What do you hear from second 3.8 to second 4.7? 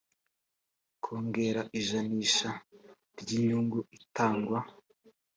itangwa